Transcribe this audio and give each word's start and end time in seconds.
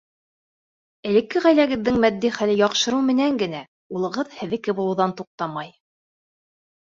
—Элекке 1.09 1.41
ғаиләгеҙҙең 1.43 1.99
матди 2.05 2.31
хәле 2.37 2.55
яҡшырыу 2.61 3.03
менән 3.11 3.37
генә 3.43 3.61
улығыҙ 3.99 4.33
һеҙҙеке 4.39 4.77
булыуҙан 4.81 5.15
туҡтамай. 5.21 5.71